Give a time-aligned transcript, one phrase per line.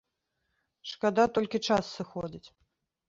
[0.91, 2.47] Шкада толькі, час сыходзіць.